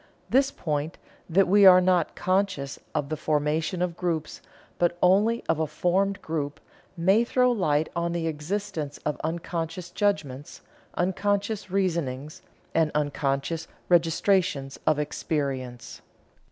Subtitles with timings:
[0.31, 0.97] This point,
[1.29, 4.41] that we are not conscious of the formation of groups,
[4.79, 6.59] but only of a formed group,
[6.97, 10.61] may throw light on the existence of unconscious judgments,
[10.95, 12.41] unconscious reasonings,
[12.73, 16.01] and unconscious registrations of experience."